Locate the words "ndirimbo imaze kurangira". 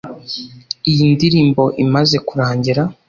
1.13-2.81